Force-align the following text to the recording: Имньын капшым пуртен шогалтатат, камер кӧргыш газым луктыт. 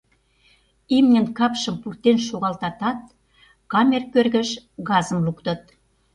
Имньын 0.97 1.27
капшым 1.37 1.75
пуртен 1.81 2.17
шогалтатат, 2.27 2.99
камер 3.71 4.03
кӧргыш 4.13 4.49
газым 4.89 5.19
луктыт. 5.25 5.61